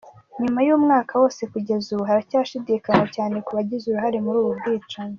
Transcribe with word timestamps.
Nyuma 0.41 0.59
y’umwaka 0.67 1.13
wose 1.21 1.41
kugeza 1.51 1.87
ubu, 1.93 2.03
haracyashidikanywa 2.09 3.07
cyane 3.15 3.35
ku 3.45 3.51
bagize 3.57 3.83
uruhare 3.87 4.17
muri 4.25 4.37
ubu 4.41 4.51
bwicanyi. 4.59 5.09